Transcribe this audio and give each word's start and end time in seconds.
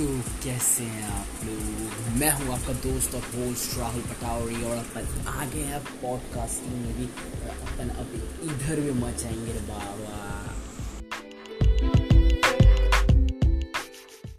तो 0.00 0.06
कैसे 0.44 0.84
हैं 0.84 1.10
आप 1.12 1.44
लोग? 1.44 2.18
मैं 2.18 2.30
हूँ 2.30 2.54
आपका 2.54 2.72
दोस्त 2.72 3.14
और 3.14 3.20
होस्ट 3.20 3.78
राहुल 3.78 4.02
पटावरी 4.02 4.64
और 4.64 4.76
अपन 4.76 5.24
आ 5.28 5.44
गए 5.44 5.62
हैं 5.62 5.80
पॉडकास्टिंग 5.80 6.74
में 6.74 6.96
भी। 6.96 7.04
अपन 7.48 7.88
अब 7.88 8.14
इधर 8.42 8.80
भी 8.80 8.90
मचाएँगे 8.90 9.52
रे 9.52 9.58
बाबा। 9.58 10.29